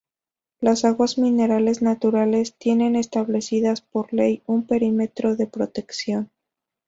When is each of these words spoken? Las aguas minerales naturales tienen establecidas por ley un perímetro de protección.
Las 0.61 0.83
aguas 0.83 1.19
minerales 1.19 1.83
naturales 1.83 2.55
tienen 2.57 2.95
establecidas 2.95 3.81
por 3.81 4.11
ley 4.13 4.41
un 4.47 4.65
perímetro 4.65 5.35
de 5.35 5.45
protección. 5.45 6.31